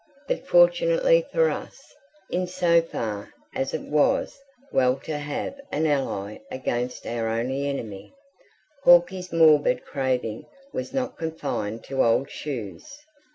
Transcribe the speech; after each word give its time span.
But 0.27 0.47
fortunately 0.47 1.27
for 1.31 1.51
us, 1.51 1.77
in 2.31 2.47
so 2.47 2.81
far 2.81 3.29
as 3.53 3.71
it 3.71 3.83
was 3.83 4.35
well 4.71 4.95
to 5.01 5.19
have 5.19 5.53
an 5.71 5.85
ally 5.85 6.39
against 6.49 7.05
our 7.05 7.27
only 7.27 7.67
enemy, 7.67 8.11
Hawkie's 8.83 9.31
morbid 9.31 9.85
craving 9.85 10.47
was 10.73 10.91
not 10.91 11.19
confined 11.19 11.83
to 11.83 12.03
old 12.03 12.31
shoes. 12.31 12.83